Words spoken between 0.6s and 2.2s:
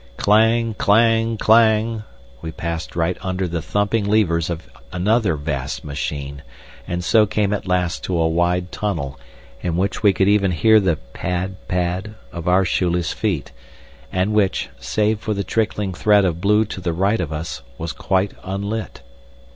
clang, clang,